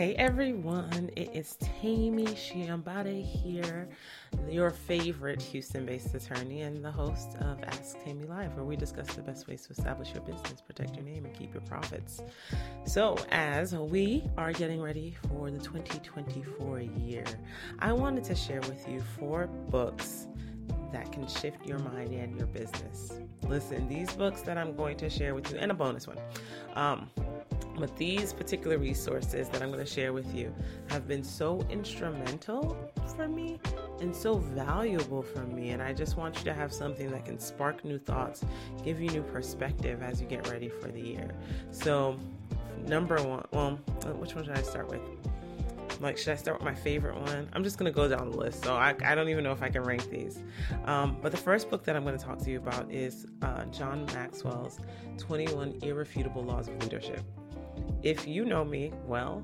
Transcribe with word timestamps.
Hey 0.00 0.14
everyone, 0.14 1.10
it 1.14 1.28
is 1.34 1.58
Temi 1.60 2.24
Siyanbade 2.24 3.22
here, 3.22 3.86
your 4.48 4.70
favorite 4.70 5.42
Houston 5.42 5.84
based 5.84 6.14
attorney 6.14 6.62
and 6.62 6.82
the 6.82 6.90
host 6.90 7.36
of 7.40 7.62
Ask 7.64 8.02
Temi 8.02 8.24
Live, 8.24 8.56
where 8.56 8.64
we 8.64 8.76
discuss 8.76 9.08
the 9.08 9.20
best 9.20 9.46
ways 9.46 9.66
to 9.66 9.72
establish 9.72 10.14
your 10.14 10.22
business, 10.22 10.62
protect 10.62 10.96
your 10.96 11.04
name, 11.04 11.26
and 11.26 11.34
keep 11.38 11.52
your 11.52 11.60
profits. 11.64 12.22
So, 12.86 13.18
as 13.30 13.74
we 13.74 14.24
are 14.38 14.54
getting 14.54 14.80
ready 14.80 15.18
for 15.28 15.50
the 15.50 15.58
2024 15.58 16.80
year, 16.80 17.24
I 17.80 17.92
wanted 17.92 18.24
to 18.24 18.34
share 18.34 18.62
with 18.62 18.88
you 18.88 19.02
four 19.18 19.48
books 19.68 20.28
that 20.92 21.12
can 21.12 21.28
shift 21.28 21.66
your 21.66 21.78
mind 21.78 22.14
and 22.14 22.34
your 22.38 22.46
business. 22.46 23.18
Listen, 23.46 23.86
these 23.86 24.10
books 24.14 24.40
that 24.42 24.56
I'm 24.56 24.74
going 24.74 24.96
to 24.96 25.10
share 25.10 25.34
with 25.34 25.52
you, 25.52 25.58
and 25.58 25.70
a 25.70 25.74
bonus 25.74 26.06
one. 26.06 26.16
Um, 26.74 27.10
but 27.80 27.96
these 27.96 28.32
particular 28.32 28.78
resources 28.78 29.48
that 29.48 29.62
I'm 29.62 29.72
going 29.72 29.84
to 29.84 29.90
share 29.90 30.12
with 30.12 30.34
you 30.34 30.54
have 30.88 31.08
been 31.08 31.24
so 31.24 31.66
instrumental 31.70 32.76
for 33.16 33.26
me 33.26 33.58
and 34.00 34.14
so 34.14 34.36
valuable 34.36 35.22
for 35.22 35.42
me. 35.44 35.70
And 35.70 35.82
I 35.82 35.92
just 35.92 36.16
want 36.16 36.36
you 36.38 36.44
to 36.44 36.54
have 36.54 36.72
something 36.72 37.10
that 37.10 37.24
can 37.24 37.38
spark 37.38 37.84
new 37.84 37.98
thoughts, 37.98 38.44
give 38.84 39.00
you 39.00 39.08
new 39.10 39.22
perspective 39.22 40.02
as 40.02 40.20
you 40.20 40.26
get 40.26 40.48
ready 40.48 40.68
for 40.68 40.88
the 40.88 41.00
year. 41.00 41.30
So, 41.70 42.18
number 42.86 43.16
one, 43.22 43.44
well, 43.52 43.70
which 44.18 44.34
one 44.34 44.44
should 44.44 44.56
I 44.56 44.62
start 44.62 44.88
with? 44.88 45.00
Like, 46.00 46.16
should 46.16 46.32
I 46.32 46.36
start 46.36 46.58
with 46.58 46.64
my 46.64 46.74
favorite 46.74 47.20
one? 47.20 47.48
I'm 47.52 47.62
just 47.62 47.76
going 47.78 47.90
to 47.92 47.94
go 47.94 48.08
down 48.08 48.30
the 48.30 48.36
list. 48.36 48.64
So, 48.64 48.74
I, 48.74 48.94
I 49.04 49.14
don't 49.14 49.28
even 49.28 49.44
know 49.44 49.52
if 49.52 49.62
I 49.62 49.68
can 49.68 49.82
rank 49.82 50.08
these. 50.08 50.42
Um, 50.86 51.18
but 51.20 51.30
the 51.30 51.38
first 51.38 51.68
book 51.68 51.84
that 51.84 51.96
I'm 51.96 52.04
going 52.04 52.16
to 52.16 52.24
talk 52.24 52.38
to 52.38 52.50
you 52.50 52.58
about 52.58 52.90
is 52.90 53.26
uh, 53.42 53.64
John 53.66 54.06
Maxwell's 54.06 54.80
21 55.18 55.80
Irrefutable 55.82 56.42
Laws 56.42 56.68
of 56.68 56.82
Leadership. 56.82 57.20
If 58.02 58.26
you 58.26 58.44
know 58.44 58.64
me 58.64 58.92
well, 59.06 59.42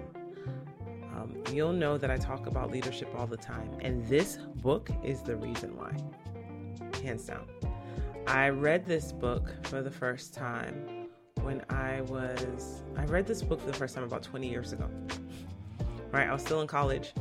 um, 1.15 1.37
you'll 1.53 1.73
know 1.73 1.99
that 1.99 2.11
I 2.11 2.17
talk 2.17 2.47
about 2.47 2.71
leadership 2.71 3.09
all 3.17 3.27
the 3.27 3.37
time. 3.37 3.71
And 3.81 4.07
this 4.07 4.39
book 4.57 4.91
is 5.03 5.23
the 5.23 5.37
reason 5.37 5.77
why, 5.77 5.93
hands 7.03 7.25
down. 7.25 7.47
I 8.27 8.49
read 8.49 8.87
this 8.87 9.13
book 9.13 9.53
for 9.65 9.83
the 9.83 9.91
first 9.91 10.35
time 10.35 11.09
when 11.43 11.63
I 11.71 12.01
was, 12.03 12.83
I 12.97 13.05
read 13.05 13.27
this 13.27 13.43
book 13.43 13.61
for 13.61 13.67
the 13.67 13.73
first 13.73 13.95
time 13.95 14.05
about 14.05 14.23
20 14.23 14.49
years 14.49 14.73
ago. 14.73 14.89
Right? 16.11 16.29
I 16.29 16.33
was 16.33 16.43
still 16.43 16.61
in 16.61 16.67
college. 16.67 17.13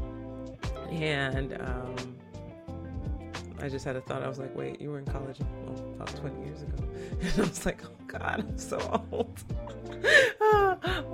And 0.89 1.53
um, 1.61 2.16
I 3.59 3.67
just 3.67 3.83
had 3.83 3.95
a 3.95 4.02
thought. 4.02 4.23
I 4.23 4.28
was 4.28 4.39
like, 4.39 4.56
wait, 4.56 4.80
you 4.80 4.89
were 4.89 5.00
in 5.00 5.06
college 5.06 5.39
well, 5.66 5.80
about 5.95 6.16
20 6.16 6.45
years 6.45 6.61
ago. 6.61 6.83
And 7.22 7.39
I 7.39 7.41
was 7.41 7.66
like, 7.66 7.81
oh 7.86 7.95
God, 8.08 8.45
I'm 8.47 8.58
so 8.58 9.06
old. 9.11 9.44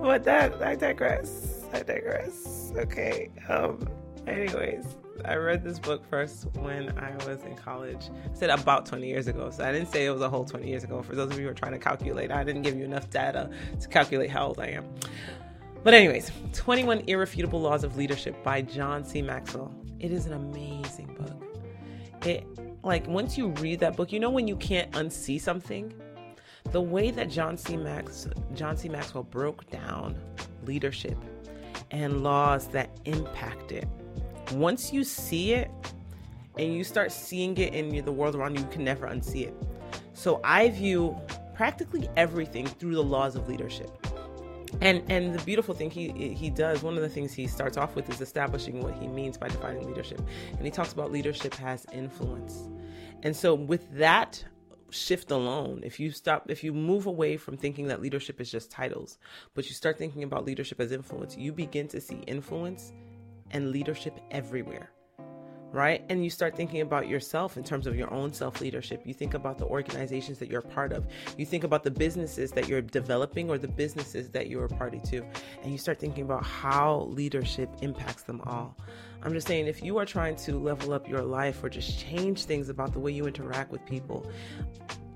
But 0.02 0.24
that 0.24 0.62
I 0.62 0.76
digress. 0.76 1.66
I 1.74 1.84
digress. 1.84 2.74
Okay. 2.76 3.30
Um. 3.48 3.88
Anyways, 4.28 4.86
I 5.26 5.36
read 5.36 5.64
this 5.64 5.80
book 5.80 6.08
first 6.08 6.46
when 6.56 6.98
I 6.98 7.16
was 7.26 7.44
in 7.44 7.56
college. 7.56 8.10
I 8.26 8.34
said 8.34 8.50
about 8.50 8.86
20 8.86 9.08
years 9.08 9.28
ago, 9.28 9.50
so 9.50 9.64
I 9.64 9.72
didn't 9.72 9.88
say 9.88 10.06
it 10.06 10.12
was 10.12 10.22
a 10.22 10.30
whole 10.30 10.46
20 10.46 10.68
years 10.68 10.84
ago. 10.84 11.02
For 11.02 11.16
those 11.16 11.32
of 11.32 11.40
you 11.40 11.46
who 11.46 11.52
are 11.52 11.56
trying 11.56 11.72
to 11.74 11.80
calculate, 11.80 12.32
I 12.32 12.44
didn't 12.44 12.62
give 12.62 12.78
you 12.78 12.86
enough 12.86 13.10
data 13.10 13.50
to 13.80 13.88
calculate 13.88 14.30
how 14.30 14.48
old 14.48 14.60
I 14.60 14.68
am. 14.68 14.86
But 15.84 15.96
anyways, 15.96 16.32
21 16.54 17.02
Irrefutable 17.08 17.60
Laws 17.60 17.84
of 17.84 17.98
Leadership 17.98 18.44
by 18.44 18.62
John 18.62 19.04
C. 19.04 19.22
Maxwell. 19.22 19.74
It 20.00 20.12
is 20.12 20.28
an 20.28 20.34
amazing 20.34 21.16
book. 21.20 21.58
It 22.26 22.46
like 22.84 23.08
once 23.08 23.38
you 23.38 23.50
read 23.50 23.80
that 23.80 23.96
book, 23.96 24.12
you 24.12 24.20
know 24.20 24.30
when 24.30 24.48
you 24.48 24.56
can't 24.56 24.92
unsee 24.92 25.40
something 25.42 25.94
the 26.72 26.82
way 26.82 27.12
that 27.12 27.30
John 27.30 27.58
C. 27.58 27.78
Max 27.78 28.28
John 28.54 28.78
C. 28.78 28.90
Maxwell 28.90 29.24
broke 29.24 29.70
down 29.70 30.18
leadership 30.66 31.18
and 31.92 32.24
laws 32.24 32.68
that 32.68 32.90
impact 33.06 33.72
it. 33.72 33.88
Once 34.54 34.94
you 34.94 35.04
see 35.04 35.54
it 35.54 35.70
and 36.58 36.74
you 36.74 36.84
start 36.84 37.12
seeing 37.12 37.58
it 37.58 37.74
in 37.74 38.04
the 38.04 38.12
world 38.12 38.36
around 38.36 38.56
you, 38.56 38.64
you 38.64 38.70
can 38.70 38.84
never 38.84 39.08
unsee 39.08 39.48
it. 39.48 39.54
So 40.14 40.40
I 40.44 40.70
view 40.70 41.18
practically 41.54 42.10
everything 42.18 42.66
through 42.66 42.96
the 42.96 43.04
laws 43.04 43.36
of 43.36 43.48
leadership. 43.48 43.90
And 44.80 45.04
and 45.10 45.34
the 45.34 45.44
beautiful 45.44 45.76
thing 45.76 45.90
he 45.90 46.34
he 46.34 46.50
does, 46.50 46.82
one 46.82 46.96
of 46.96 47.02
the 47.02 47.10
things 47.10 47.34
he 47.34 47.48
starts 47.48 47.76
off 47.76 47.96
with 47.96 48.10
is 48.10 48.22
establishing 48.22 48.82
what 48.82 48.94
he 48.94 49.08
means 49.08 49.38
by 49.38 49.50
defining 49.50 49.86
leadership. 49.86 50.22
And 50.52 50.62
he 50.62 50.72
talks 50.72 50.94
about 50.94 51.12
leadership 51.12 51.54
has 51.56 51.86
influence. 51.92 52.70
And 53.24 53.36
so 53.36 53.54
with 53.54 53.92
that 53.98 54.44
shift 54.92 55.32
alone. 55.32 55.82
If 55.84 56.00
you 56.00 56.12
stop 56.12 56.50
if 56.50 56.64
you 56.64 56.74
move 56.74 57.06
away 57.06 57.38
from 57.38 57.58
thinking 57.58 57.88
that 57.88 58.02
leadership 58.02 58.40
is 58.42 58.52
just 58.52 58.72
titles 58.72 59.18
but 59.54 59.68
you 59.68 59.74
start 59.74 59.98
thinking 59.98 60.24
about 60.24 60.46
leadership 60.46 60.80
as 60.80 60.92
influence 60.92 61.38
you 61.38 61.52
begin 61.52 61.88
to 61.90 62.02
see 62.02 62.18
influence 62.28 62.94
and 63.52 63.72
leadership 63.72 64.20
everywhere 64.32 64.92
right? 65.74 66.04
And 66.10 66.22
you 66.22 66.30
start 66.30 66.58
thinking 66.58 66.82
about 66.82 67.08
yourself 67.08 67.56
in 67.56 67.64
terms 67.64 67.88
of 67.88 67.96
your 67.96 68.14
own 68.14 68.34
self 68.34 68.60
leadership 68.60 69.02
you 69.06 69.14
think 69.14 69.34
about 69.34 69.58
the 69.58 69.66
organizations 69.66 70.38
that 70.40 70.50
you're 70.50 70.60
a 70.60 70.64
part 70.64 70.92
of. 70.92 71.08
You 71.38 71.46
think 71.46 71.64
about 71.64 71.84
the 71.84 71.92
businesses 71.92 72.52
that 72.52 72.68
you're 72.68 72.82
developing 72.82 73.50
or 73.50 73.58
the 73.58 73.70
businesses 73.70 74.30
that 74.32 74.48
you're 74.48 74.66
a 74.66 74.70
party 74.70 75.00
to. 75.06 75.24
And 75.64 75.72
you 75.72 75.78
start 75.78 76.00
thinking 76.00 76.24
about 76.26 76.44
how 76.44 77.08
leadership 77.10 77.70
impacts 77.82 78.24
them 78.24 78.42
all 78.46 78.76
I'm 79.24 79.34
just 79.34 79.48
saying, 79.48 79.68
if 79.68 79.84
you 79.84 79.98
are 79.98 80.06
trying 80.06 80.36
to 80.38 80.58
level 80.58 80.94
up 80.94 81.08
your 81.08 81.22
life 81.22 81.64
or 81.64 81.70
just 81.70 82.00
change 82.00 82.46
things 82.46 82.70
about 82.70 82.94
the 82.94 83.00
way 83.00 83.12
you 83.12 83.26
interact 83.26 83.72
with 83.72 83.86
people, 83.86 84.30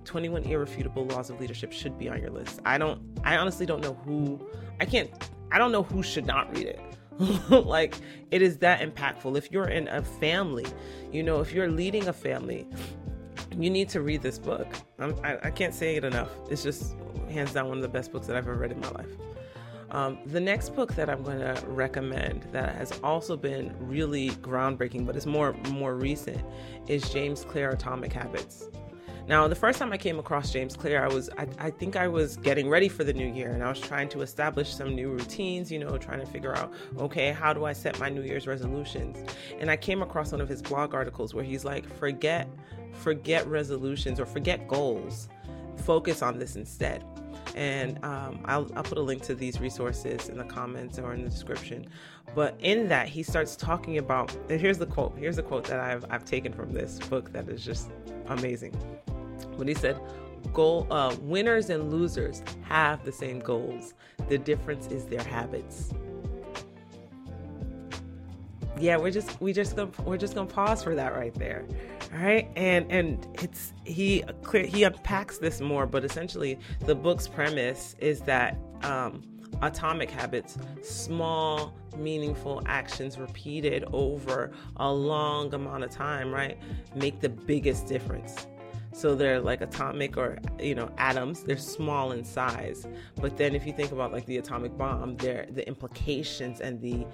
21 0.04 0.44
irrefutable 0.44 1.06
laws 1.08 1.30
of 1.30 1.40
leadership 1.40 1.72
should 1.72 1.98
be 1.98 2.08
on 2.08 2.22
your 2.22 2.30
list. 2.30 2.60
I 2.66 2.78
don't, 2.78 3.02
I 3.24 3.38
honestly 3.38 3.66
don't 3.66 3.82
know 3.82 3.94
who, 4.06 4.40
I 4.80 4.86
can't, 4.86 5.10
I 5.52 5.58
don't 5.58 5.72
know 5.72 5.84
who 5.84 6.04
should 6.04 6.26
not 6.26 6.56
read 6.56 6.68
it. 6.68 6.80
like 7.50 7.96
it 8.32 8.42
is 8.42 8.58
that 8.58 8.82
impactful. 8.82 9.38
If 9.38 9.52
you're 9.52 9.70
in 9.70 9.88
a 9.88 10.02
family, 10.02 10.66
you 11.12 11.24
know, 11.24 11.40
if 11.40 11.54
you're 11.54 11.70
leading 11.70 12.08
a 12.08 12.14
family, 12.14 12.68
you 13.58 13.70
need 13.70 13.90
to 13.90 14.02
read 14.02 14.22
this 14.22 14.38
book. 14.38 14.68
I, 15.00 15.38
I 15.44 15.52
can't 15.52 15.74
say 15.74 15.96
it 15.96 16.04
enough. 16.04 16.30
It's 16.50 16.62
just 16.62 16.96
hands 17.30 17.54
down 17.54 17.70
one 17.70 17.78
of 17.78 17.82
the 17.82 17.90
best 17.90 18.12
books 18.12 18.28
that 18.28 18.36
I've 18.36 18.48
ever 18.48 18.58
read 18.58 18.72
in 18.72 18.80
my 18.82 18.90
life. 18.92 19.10
Um, 19.91 20.18
the 20.25 20.40
next 20.40 20.69
book 20.75 20.96
that 20.96 21.09
I'm 21.09 21.23
going 21.23 21.40
to 21.40 21.62
recommend 21.68 22.44
that 22.51 22.75
has 22.75 22.91
also 23.03 23.38
been 23.38 23.75
really 23.79 24.31
groundbreaking, 24.31 25.06
but 25.06 25.16
it's 25.16 25.25
more 25.25 25.53
more 25.69 25.96
recent, 25.96 26.41
is 26.88 27.09
James 27.09 27.46
Clear 27.46 27.69
Atomic 27.69 28.12
Habits. 28.12 28.69
Now, 29.28 29.47
the 29.47 29.56
first 29.56 29.79
time 29.79 29.91
I 29.91 29.97
came 29.97 30.19
across 30.19 30.51
James 30.51 30.75
Clear, 30.75 31.03
I 31.03 31.07
was 31.07 31.29
I, 31.38 31.47
I, 31.57 31.72
think 31.72 31.96
I 31.96 32.07
was 32.07 32.38
getting 32.38 32.69
ready 32.69 32.88
for 32.88 33.03
the 33.03 33.13
new 33.13 33.28
year 33.28 33.50
and 33.51 33.63
I 33.63 33.69
was 33.69 33.79
trying 33.79 34.07
to 34.09 34.22
establish 34.22 34.72
some 34.72 34.94
new 34.94 35.09
routines, 35.09 35.72
you 35.72 35.79
know, 35.79 35.97
trying 35.97 36.19
to 36.19 36.28
figure 36.28 36.56
out, 36.56 36.72
okay, 37.00 37.31
how 37.31 37.52
do 37.52 37.66
I 37.66 37.73
set 37.73 38.00
my 38.00 38.07
New 38.07 38.22
Year's 38.22 38.46
resolutions? 38.46 39.28
And 39.59 39.72
I 39.72 39.78
came 39.78 40.03
across 40.03 40.31
one 40.31 40.41
of 40.41 40.50
his 40.50 40.62
blog 40.62 40.94
articles 40.94 41.34
where 41.34 41.44
he's 41.44 41.66
like, 41.66 41.88
forget 41.97 42.47
forget 42.94 43.46
resolutions 43.47 44.19
or 44.19 44.25
forget 44.25 44.67
goals. 44.67 45.28
Focus 45.78 46.22
on 46.22 46.38
this 46.38 46.56
instead 46.56 47.03
and 47.56 48.04
um, 48.04 48.42
I'll, 48.46 48.70
I'll 48.76 48.84
put 48.84 48.98
a 48.98 49.02
link 49.02 49.24
to 49.24 49.36
these 49.36 49.60
resources 49.60 50.30
in 50.30 50.38
the 50.38 50.44
comments 50.44 51.00
or 51.00 51.14
in 51.14 51.24
the 51.24 51.30
description. 51.30 51.88
But 52.36 52.56
in 52.60 52.88
that, 52.90 53.08
he 53.08 53.24
starts 53.24 53.56
talking 53.56 53.98
about, 53.98 54.36
and 54.50 54.60
here's 54.60 54.78
the 54.78 54.86
quote. 54.86 55.18
Here's 55.18 55.38
the 55.38 55.44
quote 55.44 55.64
that 55.66 55.80
I've, 55.80 56.06
I've 56.10 56.26
taken 56.26 56.52
from 56.54 56.74
this 56.74 57.00
book 57.00 57.32
that 57.32 57.48
is 57.50 57.64
just 57.64 57.92
amazing. 58.28 58.74
When 59.56 59.68
he 59.68 59.74
said, 59.74 60.00
goal 60.54 60.86
uh, 60.92 61.16
winners 61.22 61.70
and 61.70 61.92
losers 61.92 62.44
have 62.62 63.04
the 63.04 63.12
same 63.12 63.40
goals 63.40 63.94
the 64.30 64.38
difference 64.38 64.88
is 64.88 65.06
their 65.06 65.24
habits 65.24 65.92
yeah 68.80 68.97
we're 68.97 69.12
just 69.12 69.40
we 69.41 69.53
just 69.53 69.75
gonna 69.75 69.91
we're 70.03 70.18
just 70.18 70.36
gonna 70.36 70.50
pause 70.50 70.84
for 70.84 70.96
that 70.96 71.16
right 71.16 71.34
there. 71.36 71.66
All 72.13 72.19
right? 72.19 72.50
And 72.56 72.91
and 72.91 73.28
it's 73.41 73.74
he 73.84 74.24
clear 74.44 74.66
he 74.66 74.84
unpacks 74.84 75.38
this 75.38 75.62
more 75.62 75.86
but 75.86 76.03
essentially 76.03 76.59
the 76.82 76.96
book's 76.96 77.28
premise 77.28 77.96
is 78.00 78.22
that 78.22 78.58
um 78.84 79.23
atomic 79.61 80.11
habits 80.11 80.58
small 80.82 81.73
meaningful 81.97 82.61
actions 82.66 83.17
repeated 83.17 83.85
over 83.94 84.52
a 84.78 84.91
long 84.91 85.53
amount 85.53 85.84
of 85.84 85.90
time 85.90 86.29
right 86.34 86.58
make 86.94 87.22
the 87.22 87.29
biggest 87.29 87.88
difference 87.88 88.47
so 88.96 89.14
they're 89.14 89.42
like 89.42 89.59
atomic 89.59 90.16
or 90.16 90.40
you 90.58 90.74
know 90.74 90.90
atoms. 90.97 91.44
They're 91.44 91.58
small 91.58 92.14
in 92.14 92.24
size, 92.24 92.88
but 93.18 93.36
then 93.36 93.53
if 93.53 93.68
you 93.68 93.74
think 93.74 93.92
about 93.92 94.14
like 94.14 94.26
the 94.26 94.38
atomic 94.38 94.78
bomb, 94.78 95.18
there 95.18 95.47
the 95.52 95.68
implications 95.68 96.62
and 96.62 96.80
the 96.80 97.06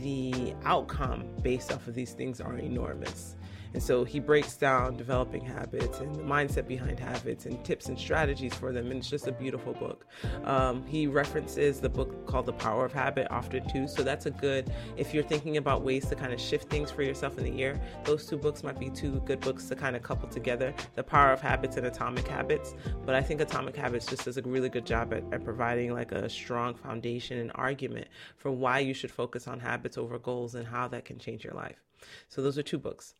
the 0.00 0.54
outcome 0.64 1.28
based 1.42 1.72
off 1.72 1.86
of 1.88 1.94
these 1.94 2.12
things 2.12 2.40
are 2.40 2.56
enormous. 2.56 3.36
And 3.74 3.82
so 3.82 4.04
he 4.04 4.20
breaks 4.20 4.56
down 4.56 4.96
developing 4.96 5.44
habits 5.44 6.00
and 6.00 6.14
the 6.14 6.22
mindset 6.22 6.66
behind 6.66 6.98
habits 6.98 7.46
and 7.46 7.62
tips 7.64 7.86
and 7.86 7.98
strategies 7.98 8.54
for 8.54 8.72
them. 8.72 8.90
And 8.90 9.00
it's 9.00 9.10
just 9.10 9.26
a 9.26 9.32
beautiful 9.32 9.72
book. 9.74 10.06
Um, 10.44 10.84
he 10.86 11.06
references 11.06 11.80
the 11.80 11.88
book 11.88 12.26
called 12.26 12.46
The 12.46 12.52
Power 12.52 12.84
of 12.84 12.92
Habit 12.92 13.26
often 13.30 13.68
too. 13.68 13.88
So 13.88 14.02
that's 14.02 14.26
a 14.26 14.30
good, 14.30 14.72
if 14.96 15.12
you're 15.12 15.22
thinking 15.22 15.56
about 15.56 15.82
ways 15.82 16.06
to 16.08 16.14
kind 16.14 16.32
of 16.32 16.40
shift 16.40 16.70
things 16.70 16.90
for 16.90 17.02
yourself 17.02 17.38
in 17.38 17.44
the 17.44 17.50
year, 17.50 17.80
those 18.04 18.26
two 18.26 18.36
books 18.36 18.62
might 18.62 18.78
be 18.78 18.90
two 18.90 19.20
good 19.24 19.40
books 19.40 19.66
to 19.68 19.76
kind 19.76 19.96
of 19.96 20.02
couple 20.02 20.28
together 20.28 20.74
The 20.94 21.02
Power 21.02 21.32
of 21.32 21.40
Habits 21.40 21.76
and 21.76 21.86
Atomic 21.86 22.26
Habits. 22.28 22.74
But 23.04 23.14
I 23.14 23.22
think 23.22 23.40
Atomic 23.40 23.76
Habits 23.76 24.06
just 24.06 24.24
does 24.24 24.36
a 24.36 24.42
really 24.42 24.68
good 24.68 24.86
job 24.86 25.12
at, 25.12 25.24
at 25.32 25.44
providing 25.44 25.92
like 25.92 26.12
a 26.12 26.28
strong 26.28 26.74
foundation 26.74 27.38
and 27.38 27.50
argument 27.54 28.08
for 28.36 28.50
why 28.50 28.78
you 28.78 28.94
should 28.94 29.10
focus 29.10 29.46
on 29.48 29.60
habits 29.60 29.98
over 29.98 30.18
goals 30.18 30.54
and 30.54 30.66
how 30.66 30.88
that 30.88 31.04
can 31.04 31.18
change 31.18 31.44
your 31.44 31.54
life. 31.54 31.82
So 32.28 32.42
those 32.42 32.58
are 32.58 32.62
two 32.62 32.78
books. 32.78 33.14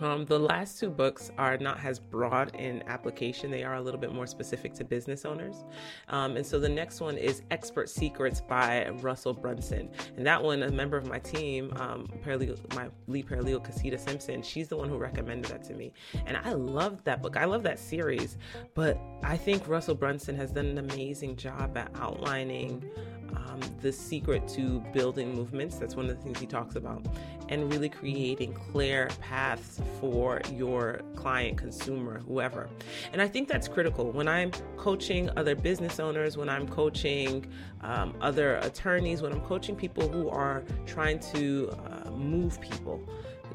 Um, 0.00 0.24
the 0.24 0.38
last 0.38 0.78
two 0.78 0.90
books 0.90 1.30
are 1.38 1.56
not 1.58 1.84
as 1.84 1.98
broad 1.98 2.54
in 2.54 2.82
application. 2.86 3.50
They 3.50 3.64
are 3.64 3.74
a 3.74 3.80
little 3.80 4.00
bit 4.00 4.12
more 4.12 4.26
specific 4.26 4.74
to 4.74 4.84
business 4.84 5.24
owners. 5.24 5.64
Um, 6.08 6.36
and 6.36 6.46
so 6.46 6.58
the 6.58 6.68
next 6.68 7.00
one 7.00 7.16
is 7.16 7.42
Expert 7.50 7.88
Secrets 7.88 8.40
by 8.40 8.88
Russell 9.00 9.32
Brunson. 9.32 9.90
And 10.16 10.26
that 10.26 10.42
one, 10.42 10.62
a 10.62 10.70
member 10.70 10.96
of 10.96 11.06
my 11.06 11.18
team, 11.18 11.72
um, 11.76 12.08
paralegal, 12.24 12.74
my 12.74 12.88
lead 13.06 13.26
paralegal, 13.26 13.64
Casita 13.64 13.98
Simpson, 13.98 14.42
she's 14.42 14.68
the 14.68 14.76
one 14.76 14.88
who 14.88 14.98
recommended 14.98 15.50
that 15.50 15.64
to 15.64 15.74
me. 15.74 15.92
And 16.26 16.36
I 16.36 16.52
love 16.52 17.02
that 17.04 17.22
book. 17.22 17.36
I 17.36 17.44
love 17.44 17.62
that 17.64 17.78
series. 17.78 18.38
But 18.74 18.98
I 19.22 19.36
think 19.36 19.66
Russell 19.68 19.94
Brunson 19.94 20.36
has 20.36 20.50
done 20.52 20.66
an 20.66 20.78
amazing 20.78 21.36
job 21.36 21.76
at 21.76 21.90
outlining 21.96 22.88
um, 23.36 23.60
the 23.80 23.92
secret 23.92 24.48
to 24.48 24.80
building 24.92 25.34
movements. 25.34 25.76
That's 25.76 25.94
one 25.94 26.08
of 26.08 26.16
the 26.16 26.22
things 26.22 26.38
he 26.40 26.46
talks 26.46 26.76
about. 26.76 27.06
And 27.48 27.70
really 27.72 27.88
creating 27.88 28.54
clear 28.54 29.08
paths 29.20 29.80
for 30.00 30.40
your 30.52 31.00
client, 31.14 31.58
consumer, 31.58 32.20
whoever. 32.26 32.68
And 33.12 33.22
I 33.22 33.28
think 33.28 33.48
that's 33.48 33.68
critical. 33.68 34.10
When 34.10 34.26
I'm 34.26 34.50
coaching 34.76 35.30
other 35.36 35.54
business 35.54 36.00
owners, 36.00 36.36
when 36.36 36.48
I'm 36.48 36.66
coaching 36.66 37.46
um, 37.82 38.14
other 38.20 38.56
attorneys, 38.56 39.22
when 39.22 39.32
I'm 39.32 39.42
coaching 39.42 39.76
people 39.76 40.08
who 40.08 40.28
are 40.28 40.64
trying 40.86 41.20
to 41.34 41.70
uh, 41.70 42.10
move 42.10 42.60
people, 42.60 43.00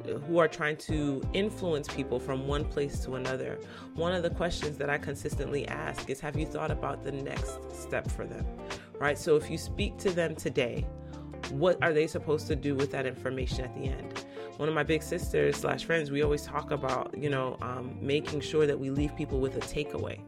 who 0.05 0.37
are 0.37 0.47
trying 0.47 0.77
to 0.77 1.21
influence 1.33 1.87
people 1.87 2.19
from 2.19 2.47
one 2.47 2.65
place 2.65 2.99
to 3.05 3.15
another, 3.15 3.59
one 3.95 4.13
of 4.13 4.23
the 4.23 4.29
questions 4.29 4.77
that 4.77 4.89
I 4.89 4.97
consistently 4.97 5.67
ask 5.67 6.09
is 6.09 6.19
Have 6.19 6.37
you 6.37 6.45
thought 6.45 6.71
about 6.71 7.03
the 7.03 7.11
next 7.11 7.57
step 7.73 8.09
for 8.09 8.25
them? 8.25 8.45
right? 9.01 9.17
So 9.17 9.35
if 9.35 9.49
you 9.49 9.57
speak 9.57 9.97
to 9.97 10.11
them 10.11 10.35
today, 10.35 10.85
what 11.49 11.81
are 11.81 11.91
they 11.91 12.05
supposed 12.05 12.47
to 12.47 12.55
do 12.55 12.75
with 12.75 12.91
that 12.91 13.07
information 13.07 13.65
at 13.65 13.73
the 13.73 13.89
end? 13.89 14.20
One 14.61 14.69
of 14.69 14.75
my 14.75 14.83
big 14.83 15.01
sisters 15.01 15.57
slash 15.57 15.85
friends, 15.85 16.11
we 16.11 16.21
always 16.21 16.43
talk 16.43 16.69
about, 16.69 17.17
you 17.17 17.31
know, 17.31 17.57
um, 17.63 17.97
making 17.99 18.41
sure 18.41 18.67
that 18.67 18.79
we 18.79 18.91
leave 18.91 19.15
people 19.15 19.39
with 19.39 19.57
a 19.57 19.59
takeaway. 19.61 20.19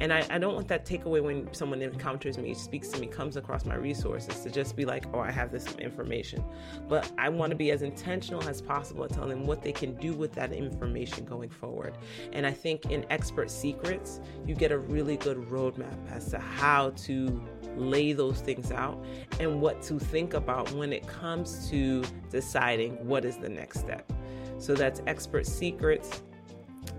And 0.00 0.10
I, 0.10 0.26
I 0.30 0.38
don't 0.38 0.54
want 0.54 0.68
that 0.68 0.86
takeaway 0.86 1.22
when 1.22 1.52
someone 1.52 1.82
encounters 1.82 2.38
me, 2.38 2.54
speaks 2.54 2.88
to 2.88 2.98
me, 2.98 3.06
comes 3.06 3.36
across 3.36 3.66
my 3.66 3.74
resources 3.74 4.40
to 4.40 4.50
just 4.50 4.74
be 4.74 4.86
like, 4.86 5.04
oh, 5.12 5.20
I 5.20 5.30
have 5.30 5.52
this 5.52 5.70
information. 5.74 6.42
But 6.88 7.12
I 7.18 7.28
want 7.28 7.50
to 7.50 7.56
be 7.56 7.72
as 7.72 7.82
intentional 7.82 8.42
as 8.48 8.62
possible 8.62 9.04
at 9.04 9.12
telling 9.12 9.28
them 9.28 9.46
what 9.46 9.60
they 9.60 9.72
can 9.72 9.96
do 9.96 10.14
with 10.14 10.32
that 10.32 10.54
information 10.54 11.26
going 11.26 11.50
forward. 11.50 11.98
And 12.32 12.46
I 12.46 12.52
think 12.52 12.86
in 12.86 13.04
Expert 13.10 13.50
Secrets, 13.50 14.18
you 14.46 14.54
get 14.54 14.72
a 14.72 14.78
really 14.78 15.18
good 15.18 15.36
roadmap 15.50 16.10
as 16.10 16.30
to 16.30 16.38
how 16.38 16.88
to 17.02 17.42
lay 17.76 18.14
those 18.14 18.40
things 18.40 18.72
out 18.72 19.04
and 19.40 19.60
what 19.60 19.82
to 19.82 19.98
think 19.98 20.32
about 20.32 20.72
when 20.72 20.90
it 20.92 21.06
comes 21.06 21.68
to 21.68 22.02
deciding 22.34 22.92
what 23.06 23.24
is 23.24 23.36
the 23.36 23.48
next 23.48 23.78
step. 23.78 24.12
So 24.58 24.74
that's 24.74 25.00
Expert 25.06 25.46
Secrets 25.46 26.22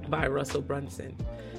by 0.08 0.28
Russell 0.28 0.62
Brunson. 0.62 1.14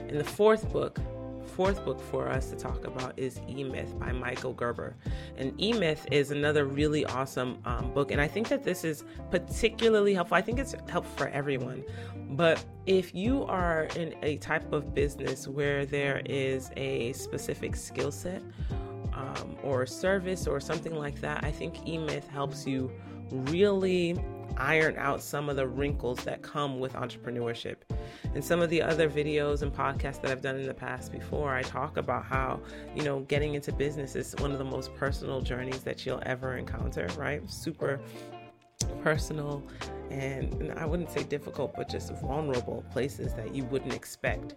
And 0.09 0.19
the 0.19 0.25
fourth 0.25 0.73
book, 0.73 0.99
fourth 1.45 1.85
book 1.85 2.01
for 2.01 2.29
us 2.29 2.49
to 2.51 2.57
talk 2.57 2.87
about 2.87 3.19
is 3.19 3.39
E 3.47 3.65
Myth 3.65 3.99
by 3.99 4.13
Michael 4.13 4.55
Gerber. 4.55 4.97
And 5.37 5.53
E 5.61 5.75
Myth 5.75 6.07
is 6.11 6.31
another 6.31 6.65
really 6.65 7.05
awesome 7.05 7.59
um, 7.67 7.93
book. 7.93 8.13
And 8.13 8.21
I 8.21 8.29
think 8.29 8.49
that 8.49 8.65
this 8.65 8.83
is 8.83 9.05
particularly 9.31 10.15
helpful. 10.15 10.39
I 10.39 10.43
think 10.43 10.59
it's 10.59 10.75
helpful 10.89 11.17
for 11.17 11.29
everyone. 11.29 11.85
But 12.31 12.65
if 12.87 13.15
you 13.15 13.45
are 13.45 13.89
in 13.97 14.15
a 14.23 14.39
type 14.39 14.73
of 14.73 14.95
business 14.95 15.47
where 15.47 15.85
there 15.85 16.23
is 16.25 16.71
a 16.79 17.13
specific 17.13 17.77
skill 17.77 18.11
set 18.11 18.43
um, 19.13 19.57
or 19.63 19.87
service 19.87 20.47
or 20.47 20.61
something 20.61 20.95
like 20.95 21.21
that, 21.21 21.45
I 21.45 21.51
think 21.51 21.87
E 21.87 21.99
Myth 21.99 22.29
helps 22.29 22.67
you 22.67 22.91
really 23.31 24.17
iron 24.57 24.97
out 24.97 25.21
some 25.21 25.49
of 25.49 25.57
the 25.57 25.67
wrinkles 25.67 26.25
that 26.25 26.43
come 26.43 26.79
with 26.79 26.95
entrepreneurship. 26.95 27.77
In 28.35 28.43
some 28.43 28.61
of 28.61 28.71
the 28.71 28.83
other 28.83 29.09
videos 29.09 29.63
and 29.63 29.73
podcasts 29.73 30.21
that 30.23 30.31
I've 30.31 30.43
done 30.43 30.57
in 30.57 30.67
the 30.67 30.75
past 30.75 31.13
before, 31.13 31.55
I 31.55 31.63
talk 31.63 31.97
about 31.97 32.25
how, 32.25 32.61
you 32.95 33.03
know, 33.03 33.21
getting 33.21 33.55
into 33.55 33.73
business 33.73 34.17
is 34.17 34.35
one 34.39 34.53
of 34.53 34.59
the 34.59 34.65
most 34.65 34.95
personal 34.95 35.41
journeys 35.41 35.81
that 35.81 36.07
you'll 36.07 36.23
ever 36.25 36.57
encounter, 36.57 37.09
right? 37.19 37.49
Super 37.51 38.01
personal 39.03 39.63
and, 40.11 40.53
and 40.55 40.79
I 40.79 40.85
wouldn't 40.85 41.11
say 41.11 41.25
difficult, 41.25 41.75
but 41.75 41.89
just 41.89 42.13
vulnerable 42.21 42.85
places 42.93 43.33
that 43.35 43.55
you 43.55 43.65
wouldn't 43.65 43.95
expect 43.95 44.55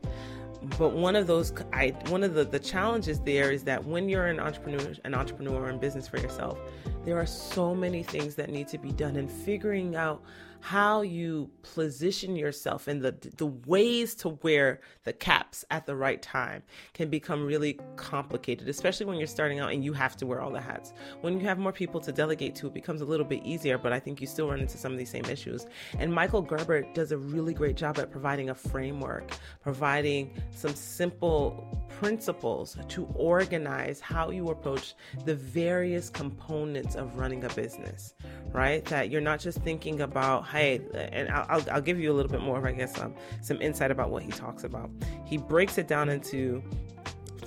but 0.77 0.89
one 0.89 1.15
of 1.15 1.27
those 1.27 1.53
I 1.71 1.89
one 2.07 2.23
of 2.23 2.33
the, 2.33 2.43
the 2.43 2.59
challenges 2.59 3.19
there 3.21 3.51
is 3.51 3.63
that 3.63 3.83
when 3.83 4.09
you're 4.09 4.27
an 4.27 4.39
entrepreneur 4.39 4.93
an 5.05 5.15
entrepreneur 5.15 5.69
in 5.69 5.79
business 5.79 6.07
for 6.07 6.17
yourself, 6.17 6.59
there 7.09 7.17
are 7.17 7.25
so 7.25 7.73
many 7.73 8.03
things 8.03 8.35
that 8.35 8.51
need 8.51 8.67
to 8.67 8.77
be 8.77 8.91
done 8.91 9.15
and 9.15 9.31
figuring 9.31 9.95
out 9.95 10.21
how 10.61 11.01
you 11.01 11.49
position 11.73 12.35
yourself 12.35 12.87
and 12.87 13.01
the 13.01 13.15
the 13.37 13.45
ways 13.65 14.13
to 14.13 14.29
wear 14.43 14.81
the 15.03 15.13
caps 15.13 15.63
at 15.71 15.85
the 15.85 15.95
right 15.95 16.21
time 16.21 16.61
can 16.93 17.09
become 17.09 17.45
really 17.45 17.79
complicated, 17.95 18.67
especially 18.67 19.05
when 19.05 19.17
you're 19.17 19.27
starting 19.27 19.59
out 19.59 19.71
and 19.71 19.83
you 19.83 19.93
have 19.93 20.17
to 20.17 20.25
wear 20.25 20.41
all 20.41 20.51
the 20.51 20.59
hats. 20.59 20.93
When 21.21 21.39
you 21.39 21.45
have 21.47 21.57
more 21.57 21.71
people 21.71 22.01
to 22.01 22.11
delegate 22.11 22.55
to, 22.55 22.67
it 22.67 22.73
becomes 22.73 23.01
a 23.01 23.05
little 23.05 23.25
bit 23.25 23.43
easier, 23.43 23.77
but 23.77 23.93
I 23.93 23.99
think 23.99 24.19
you 24.19 24.27
still 24.27 24.49
run 24.49 24.59
into 24.59 24.77
some 24.77 24.91
of 24.91 24.97
these 24.97 25.09
same 25.09 25.25
issues. 25.25 25.65
And 25.97 26.13
Michael 26.13 26.41
Gerber 26.41 26.81
does 26.93 27.11
a 27.11 27.17
really 27.17 27.53
great 27.53 27.75
job 27.77 27.97
at 27.97 28.11
providing 28.11 28.49
a 28.49 28.55
framework, 28.55 29.31
providing 29.61 30.33
some 30.51 30.75
simple 30.75 31.87
principles 31.89 32.77
to 32.89 33.05
organize 33.15 33.99
how 33.99 34.29
you 34.29 34.49
approach 34.49 34.95
the 35.25 35.35
various 35.35 36.09
components 36.09 36.95
of 36.99 37.17
running 37.17 37.43
a 37.43 37.49
business, 37.49 38.13
right? 38.51 38.85
That 38.85 39.09
you're 39.09 39.21
not 39.21 39.39
just 39.39 39.59
thinking 39.59 40.01
about 40.01 40.47
hey, 40.47 40.81
and 40.93 41.29
I'll, 41.29 41.63
I'll 41.71 41.81
give 41.81 41.99
you 41.99 42.11
a 42.11 42.15
little 42.15 42.31
bit 42.31 42.41
more, 42.41 42.57
of, 42.57 42.65
I 42.65 42.71
guess, 42.73 42.99
um, 42.99 43.15
some 43.41 43.61
insight 43.61 43.91
about 43.91 44.09
what 44.11 44.23
he 44.23 44.31
talks 44.31 44.63
about. 44.63 44.89
He 45.25 45.37
breaks 45.37 45.77
it 45.77 45.87
down 45.87 46.09
into 46.09 46.61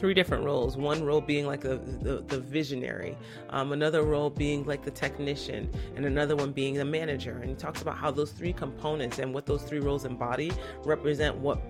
three 0.02 0.14
different 0.14 0.44
roles. 0.44 0.76
One 0.76 1.04
role 1.04 1.20
being 1.20 1.46
like 1.46 1.60
the, 1.60 1.76
the, 1.76 2.24
the 2.26 2.40
visionary, 2.40 3.16
um, 3.50 3.70
another 3.70 4.02
role 4.02 4.30
being 4.30 4.64
like 4.64 4.82
the 4.82 4.90
technician, 4.90 5.70
and 5.94 6.04
another 6.04 6.34
one 6.34 6.50
being 6.50 6.74
the 6.74 6.84
manager. 6.84 7.38
And 7.38 7.50
he 7.50 7.54
talks 7.54 7.82
about 7.82 7.96
how 7.96 8.10
those 8.10 8.32
three 8.32 8.52
components 8.52 9.20
and 9.20 9.32
what 9.32 9.46
those 9.46 9.62
three 9.62 9.78
roles 9.78 10.04
embody 10.04 10.50
represent 10.84 11.36
what 11.36 11.60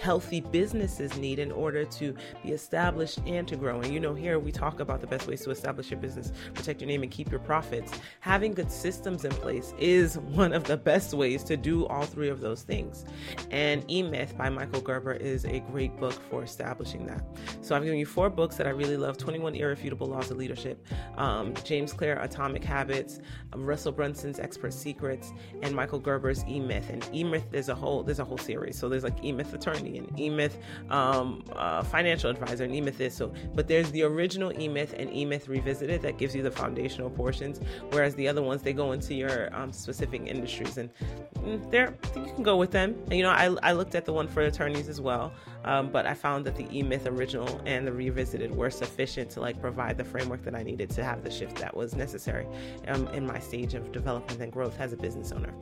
healthy 0.00 0.40
businesses 0.40 1.16
need 1.16 1.38
in 1.38 1.52
order 1.52 1.84
to 1.84 2.14
be 2.42 2.50
established 2.50 3.20
and 3.26 3.46
to 3.48 3.56
grow. 3.56 3.80
And 3.80 3.92
you 3.92 4.00
know, 4.00 4.14
here 4.14 4.38
we 4.38 4.52
talk 4.52 4.80
about 4.80 5.00
the 5.00 5.06
best 5.06 5.26
ways 5.26 5.42
to 5.42 5.50
establish 5.50 5.90
your 5.90 6.00
business, 6.00 6.32
protect 6.54 6.80
your 6.80 6.88
name, 6.88 7.02
and 7.02 7.10
keep 7.10 7.30
your 7.30 7.40
profits. 7.40 7.92
Having 8.20 8.52
good 8.52 8.70
systems 8.70 9.24
in 9.24 9.32
place 9.32 9.74
is 9.78 10.18
one 10.18 10.52
of 10.52 10.64
the 10.64 10.76
best 10.76 11.14
ways 11.14 11.44
to 11.44 11.56
do 11.56 11.86
all 11.86 12.04
three 12.04 12.28
of 12.28 12.40
those 12.40 12.62
things. 12.62 13.04
And 13.50 13.84
E 13.90 14.02
Myth 14.02 14.36
by 14.36 14.48
Michael 14.48 14.80
Gerber 14.80 15.14
is 15.14 15.44
a 15.44 15.60
great 15.60 15.96
book 15.98 16.14
for 16.30 16.42
establishing 16.42 17.06
that. 17.06 17.24
So 17.60 17.74
I've 17.74 17.84
given 17.84 17.98
you 17.98 18.06
four 18.06 18.30
books 18.30 18.56
that 18.56 18.66
I 18.66 18.70
really 18.70 18.96
love 18.96 19.18
21 19.18 19.54
Irrefutable 19.54 20.06
Laws 20.06 20.30
of 20.30 20.36
Leadership, 20.36 20.86
um, 21.16 21.54
James 21.64 21.92
Clear, 21.92 22.18
Atomic 22.20 22.64
Habits, 22.64 23.20
um, 23.52 23.64
Russell 23.64 23.92
Brunson's 23.92 24.38
Expert 24.38 24.72
Secrets, 24.72 25.32
and 25.62 25.74
Michael 25.74 26.00
Gerber's 26.00 26.44
E 26.48 26.60
Myth. 26.60 26.88
And 26.90 27.08
E 27.12 27.24
Myth, 27.24 27.46
there's 27.50 27.68
a 27.68 27.74
whole 27.74 28.02
there's 28.02 28.20
a 28.20 28.24
whole 28.24 28.38
series. 28.38 28.78
So 28.78 28.88
there's 28.88 29.04
like 29.04 29.22
E 29.24 29.32
Myth 29.32 29.52
Attorney 29.52 29.81
and 29.86 30.08
eMyth 30.16 30.52
um, 30.90 31.44
uh, 31.52 31.82
financial 31.82 32.30
advisor 32.30 32.64
and 32.64 32.72
eMyth 32.72 33.00
is 33.00 33.14
so. 33.14 33.32
But 33.54 33.68
there's 33.68 33.90
the 33.90 34.02
original 34.02 34.50
eMyth 34.52 34.92
and 34.98 35.10
eMyth 35.10 35.48
revisited 35.48 36.02
that 36.02 36.18
gives 36.18 36.34
you 36.34 36.42
the 36.42 36.50
foundational 36.50 37.10
portions, 37.10 37.60
whereas 37.90 38.14
the 38.14 38.28
other 38.28 38.42
ones 38.42 38.62
they 38.62 38.72
go 38.72 38.92
into 38.92 39.14
your 39.14 39.54
um, 39.54 39.72
specific 39.72 40.22
industries 40.26 40.78
and 40.78 40.90
mm, 41.38 41.70
there 41.70 41.94
you 42.16 42.32
can 42.34 42.42
go 42.42 42.56
with 42.56 42.70
them. 42.70 42.94
And 43.04 43.14
you 43.14 43.22
know 43.22 43.30
I 43.30 43.54
I 43.62 43.72
looked 43.72 43.94
at 43.94 44.04
the 44.04 44.12
one 44.12 44.28
for 44.28 44.42
attorneys 44.42 44.88
as 44.88 45.00
well, 45.00 45.32
um, 45.64 45.90
but 45.90 46.06
I 46.06 46.14
found 46.14 46.44
that 46.46 46.56
the 46.56 46.64
eMyth 46.64 47.06
original 47.06 47.60
and 47.66 47.86
the 47.86 47.92
revisited 47.92 48.54
were 48.54 48.70
sufficient 48.70 49.30
to 49.30 49.40
like 49.40 49.60
provide 49.60 49.96
the 49.96 50.04
framework 50.04 50.42
that 50.44 50.54
I 50.54 50.62
needed 50.62 50.90
to 50.90 51.04
have 51.04 51.24
the 51.24 51.30
shift 51.30 51.56
that 51.56 51.76
was 51.76 51.94
necessary 51.94 52.46
um, 52.88 53.08
in 53.08 53.26
my 53.26 53.38
stage 53.38 53.74
of 53.74 53.92
development 53.92 54.40
and 54.40 54.52
growth 54.52 54.78
as 54.80 54.92
a 54.92 54.96
business 54.96 55.32
owner. 55.32 55.52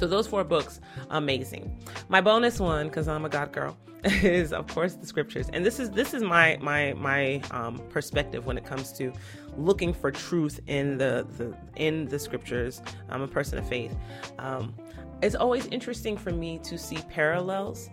So 0.00 0.06
those 0.06 0.26
four 0.26 0.44
books, 0.44 0.80
amazing. 1.10 1.78
My 2.08 2.22
bonus 2.22 2.58
one, 2.58 2.86
because 2.86 3.06
I'm 3.06 3.26
a 3.26 3.28
God 3.28 3.52
girl, 3.52 3.76
is 4.04 4.50
of 4.50 4.66
course 4.66 4.94
the 4.94 5.04
scriptures, 5.04 5.50
and 5.52 5.62
this 5.62 5.78
is 5.78 5.90
this 5.90 6.14
is 6.14 6.22
my 6.22 6.56
my 6.62 6.94
my 6.94 7.42
um, 7.50 7.82
perspective 7.90 8.46
when 8.46 8.56
it 8.56 8.64
comes 8.64 8.92
to 8.94 9.12
looking 9.58 9.92
for 9.92 10.10
truth 10.10 10.58
in 10.68 10.96
the 10.96 11.26
the 11.36 11.54
in 11.76 12.06
the 12.06 12.18
scriptures. 12.18 12.80
I'm 13.10 13.20
a 13.20 13.28
person 13.28 13.58
of 13.58 13.68
faith. 13.68 13.94
Um, 14.38 14.74
it's 15.20 15.34
always 15.34 15.66
interesting 15.66 16.16
for 16.16 16.30
me 16.30 16.58
to 16.60 16.78
see 16.78 16.96
parallels 17.10 17.90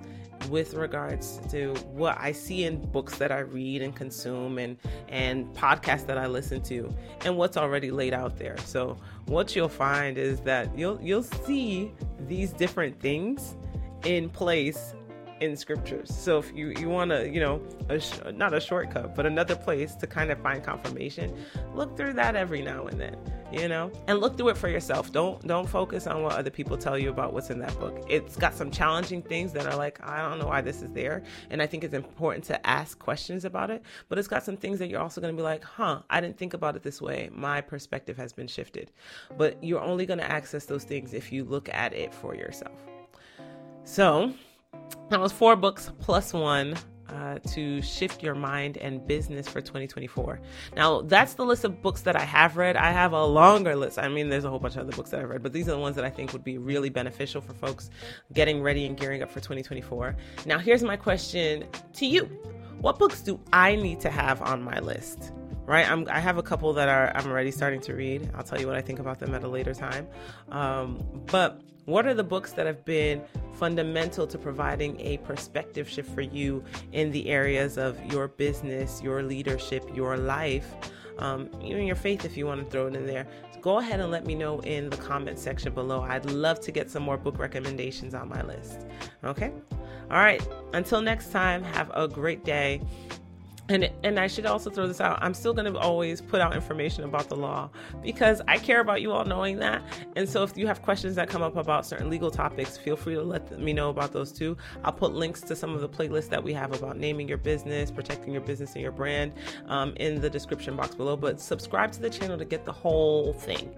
with 0.50 0.74
regards 0.74 1.40
to 1.50 1.74
what 1.92 2.18
I 2.20 2.32
see 2.32 2.64
in 2.66 2.80
books 2.92 3.18
that 3.18 3.32
I 3.32 3.40
read 3.40 3.82
and 3.82 3.96
consume 3.96 4.58
and 4.58 4.78
and 5.10 5.54
podcasts 5.54 6.06
that 6.08 6.18
I 6.18 6.28
listen 6.28 6.62
to 6.64 6.90
and 7.26 7.38
what's 7.38 7.58
already 7.58 7.92
laid 7.92 8.14
out 8.14 8.38
there. 8.38 8.58
So 8.66 8.98
what 9.26 9.56
you'll 9.56 9.70
find 9.70 10.18
is 10.18 10.40
that 10.42 10.78
you'll 10.78 11.00
you'll 11.02 11.24
see 11.24 11.92
these 12.28 12.52
different 12.52 13.00
things 13.00 13.56
in 14.06 14.30
place 14.30 14.94
in 15.40 15.56
scriptures. 15.56 16.14
So 16.14 16.40
if 16.40 16.54
you 16.56 16.74
you 16.80 16.90
want 16.90 17.12
to, 17.12 17.30
you 17.30 17.40
know, 17.40 17.62
a 17.90 18.00
sh- 18.00 18.20
not 18.34 18.54
a 18.54 18.60
shortcut, 18.60 19.16
but 19.16 19.26
another 19.26 19.56
place 19.56 19.96
to 19.96 20.08
kind 20.08 20.32
of 20.32 20.40
find 20.40 20.64
confirmation, 20.64 21.34
look 21.74 21.96
through 21.98 22.14
that 22.14 22.36
every 22.36 22.62
now 22.62 22.86
and 22.88 23.00
then, 23.00 23.16
you 23.52 23.68
know, 23.68 23.92
and 24.08 24.20
look 24.20 24.38
through 24.38 24.50
it 24.50 24.58
for 24.58 24.70
yourself. 24.70 25.12
Don't 25.12 25.46
don't 25.46 25.68
focus 25.68 26.08
on 26.08 26.24
what 26.24 26.34
other 26.34 26.50
people 26.50 26.78
tell 26.78 26.98
you 26.98 27.10
about 27.10 27.34
what's 27.34 27.50
in 27.50 27.60
that 27.60 27.78
book. 27.80 28.04
It's 28.10 28.36
got 28.36 28.54
some 28.54 28.72
challenging 28.72 29.22
things 29.22 29.54
that 29.54 29.66
are 29.66 29.76
like, 29.76 30.00
I 30.04 30.28
don't 30.28 30.40
know 30.40 30.48
why 30.48 30.62
this 30.62 30.82
is 30.82 30.92
there, 30.92 31.24
and 31.50 31.62
I 31.62 31.68
think 31.68 31.84
it's 31.84 31.94
important 31.94 32.44
to 32.46 32.68
ask 32.68 32.98
questions 32.98 33.46
about 33.46 33.70
it. 33.70 33.84
But 34.10 34.18
it's 34.18 34.28
got 34.28 34.44
some 34.44 34.58
things 34.58 34.80
that 34.80 34.90
you're 34.90 35.02
also 35.02 35.22
going 35.22 35.34
to 35.34 35.38
be 35.38 35.44
like, 35.44 35.64
huh, 35.64 36.02
I 36.10 36.22
didn't 36.22 36.38
think 36.38 36.54
about 36.54 36.76
it 36.76 36.84
this 36.84 37.02
way. 37.02 37.30
My 37.34 37.62
perspective 37.62 38.18
has 38.18 38.34
been 38.34 38.48
shifted. 38.48 38.92
But 39.38 39.64
you're 39.64 39.82
only 39.82 40.06
going 40.06 40.20
to 40.20 40.32
access 40.32 40.66
those 40.66 40.84
things 40.84 41.14
if 41.14 41.32
you 41.32 41.44
look 41.44 41.70
at 41.70 41.94
it 41.94 42.14
for 42.14 42.36
yourself. 42.36 42.78
So 43.84 44.34
that 45.10 45.20
was 45.20 45.32
four 45.32 45.56
books 45.56 45.92
plus 46.00 46.34
one 46.34 46.76
uh, 47.10 47.40
to 47.40 47.82
shift 47.82 48.22
your 48.22 48.36
mind 48.36 48.78
and 48.78 49.06
business 49.08 49.48
for 49.48 49.62
2024. 49.62 50.42
Now, 50.76 51.02
that's 51.02 51.36
the 51.36 51.46
list 51.46 51.64
of 51.64 51.82
books 51.82 52.02
that 52.02 52.16
I 52.16 52.24
have 52.24 52.58
read. 52.58 52.76
I 52.76 52.92
have 52.92 53.14
a 53.14 53.24
longer 53.24 53.76
list. 53.76 53.98
I 53.98 54.08
mean, 54.10 54.30
there's 54.30 54.44
a 54.44 54.50
whole 54.50 54.60
bunch 54.60 54.76
of 54.76 54.82
other 54.82 54.92
books 54.92 55.12
that 55.12 55.22
I've 55.22 55.30
read, 55.30 55.42
but 55.42 55.54
these 55.54 55.68
are 55.68 55.72
the 55.72 55.80
ones 55.80 55.96
that 55.96 56.06
I 56.06 56.10
think 56.10 56.34
would 56.34 56.44
be 56.44 56.58
really 56.58 56.90
beneficial 56.90 57.42
for 57.42 57.54
folks 57.54 57.90
getting 58.34 58.62
ready 58.62 58.86
and 58.86 58.98
gearing 58.98 59.24
up 59.24 59.30
for 59.30 59.40
2024. 59.40 60.16
Now, 60.46 60.60
here's 60.60 60.84
my 60.84 60.98
question 60.98 61.66
to 61.94 62.06
you 62.06 62.26
What 62.82 63.00
books 63.00 63.22
do 63.22 63.40
I 63.54 63.76
need 63.76 64.00
to 64.02 64.10
have 64.10 64.42
on 64.42 64.62
my 64.62 64.80
list? 64.80 65.32
Right? 65.68 65.88
I'm, 65.88 66.08
i 66.10 66.20
have 66.20 66.38
a 66.38 66.44
couple 66.44 66.74
that 66.74 66.90
are 66.90 67.12
I'm 67.14 67.28
already 67.28 67.52
starting 67.52 67.82
to 67.82 67.94
read. 67.94 68.32
I'll 68.34 68.44
tell 68.44 68.60
you 68.60 68.66
what 68.66 68.76
I 68.76 68.82
think 68.82 69.00
about 69.00 69.20
them 69.20 69.36
at 69.36 69.44
a 69.44 69.48
later 69.48 69.74
time. 69.74 70.08
Um, 70.50 71.04
but 71.28 71.62
what 71.86 72.08
are 72.08 72.14
the 72.14 72.24
books 72.24 72.54
that 72.54 72.66
have 72.66 72.84
been 72.86 73.22
fundamental 73.54 74.26
to 74.28 74.38
providing 74.38 75.00
a 75.00 75.18
perspective 75.20 75.88
shift 75.88 76.10
for 76.14 76.22
you 76.22 76.64
in 76.92 77.12
the 77.12 77.30
areas 77.30 77.78
of 77.78 78.04
your 78.12 78.28
business, 78.28 79.02
your 79.02 79.24
leadership, 79.24 79.90
your 79.94 80.18
life, 80.18 80.76
um, 81.20 81.50
even 81.64 81.86
your 81.86 81.96
faith, 81.96 82.26
if 82.26 82.36
you 82.36 82.46
want 82.46 82.64
to 82.64 82.70
throw 82.70 82.88
it 82.88 82.96
in 82.96 83.06
there? 83.06 83.28
Go 83.62 83.80
ahead 83.80 84.00
and 84.00 84.12
let 84.12 84.26
me 84.26 84.36
know 84.36 84.60
in 84.60 84.90
the 84.90 84.98
comment 84.98 85.40
section 85.40 85.74
below. 85.74 86.02
I'd 86.02 86.26
love 86.26 86.60
to 86.62 86.72
get 86.72 86.90
some 86.90 87.04
more 87.04 87.18
book 87.18 87.40
recommendations 87.40 88.14
on 88.14 88.30
my 88.30 88.42
list. 88.44 88.86
Okay? 89.24 89.52
All 90.10 90.18
right. 90.18 90.46
Until 90.74 91.02
next 91.02 91.32
time, 91.32 91.64
have 91.64 91.92
a 91.94 92.08
great 92.08 92.46
day 92.46 92.82
and 93.70 93.90
and 94.04 94.20
I 94.20 94.28
should 94.28 94.46
also 94.46 94.70
throw 94.70 94.88
this 94.88 95.02
out. 95.02 95.20
I'm 95.22 95.34
still 95.34 95.54
going 95.54 95.72
to 95.72 95.78
always 95.80 96.22
put 96.22 96.42
out 96.42 96.56
information 96.56 97.04
about 97.04 97.28
the 97.28 97.36
law 97.36 97.70
because 98.02 98.42
I 98.48 98.58
care 98.58 98.80
about 98.80 99.02
you 99.02 99.12
all 99.12 99.26
knowing 99.26 99.58
that. 99.60 99.82
And 100.16 100.28
so 100.28 100.44
if 100.44 100.58
you 100.58 100.68
have 100.68 100.82
questions 100.82 101.16
that 101.16 101.30
come 101.30 101.42
up 101.42 101.58
about 101.58 101.86
certain 101.86 102.10
legal 102.10 102.32
topics, 102.32 102.78
feel 102.78 102.96
free 102.96 103.16
to 103.16 103.24
let 103.24 103.60
me 103.60 103.74
know 103.74 103.90
about 103.90 104.14
those 104.14 104.32
too. 104.32 104.56
I'll 104.84 104.94
put 104.94 105.14
links 105.14 105.42
to 105.42 105.56
some 105.56 105.74
of 105.74 105.82
the 105.82 105.90
playlists 105.90 106.30
that 106.30 106.44
we 106.44 106.54
have 106.54 106.74
about 106.74 106.98
naming 106.98 107.28
your 107.28 107.38
business, 107.38 107.92
protecting 107.92 108.32
your 108.32 108.42
business 108.42 108.74
and 108.74 108.82
your 108.82 108.92
brand 108.92 109.34
um, 109.68 109.94
in 109.98 110.22
the 110.22 110.30
description 110.30 110.76
box 110.76 110.96
below. 110.96 111.18
But 111.18 111.42
subscribe 111.42 111.92
to 111.94 112.02
the 112.02 112.10
channel 112.10 112.38
to 112.38 112.46
get 112.46 112.66
the 112.66 112.74
whole 112.74 113.34
thing. 113.34 113.74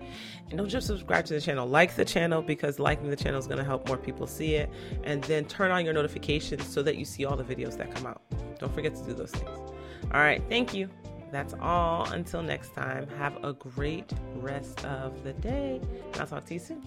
And 0.50 0.58
don't 0.58 0.70
just 0.70 0.88
subscribe 0.88 1.26
to 1.26 1.34
the 1.34 1.42
channel, 1.42 1.68
like 1.68 1.96
the 1.96 2.06
channel 2.06 2.42
because 2.42 2.80
liking 2.80 3.10
the 3.10 3.16
channel 3.16 3.40
is 3.40 3.46
going 3.48 3.60
to 3.60 3.64
help 3.64 3.88
more 3.88 3.98
people 3.98 4.28
see 4.28 4.56
it. 4.56 4.70
And 5.04 5.24
then 5.26 5.46
turn 5.46 5.72
on 5.72 5.86
your 5.86 5.94
notifications 5.94 6.68
so 6.68 6.84
that 6.84 6.98
you 6.98 7.06
see 7.06 7.26
all 7.26 7.36
the 7.36 7.44
videos 7.44 7.78
that 7.78 7.94
come 7.94 8.06
out. 8.06 8.22
Don't 8.60 8.74
forget 8.74 8.96
to 8.96 9.04
do 9.04 9.14
those 9.14 9.32
things. 9.32 9.69
All 10.14 10.22
right, 10.22 10.42
thank 10.50 10.74
you. 10.74 10.90
That's 11.32 11.54
all. 11.62 12.10
Until 12.12 12.42
next 12.42 12.74
time, 12.74 13.08
have 13.18 13.44
a 13.44 13.54
great 13.54 14.12
rest 14.36 14.84
of 14.86 15.24
the 15.24 15.34
day. 15.34 15.80
I'll 16.16 16.26
talk 16.26 16.46
to 16.46 16.54
you 16.56 16.60
soon. 16.60 16.82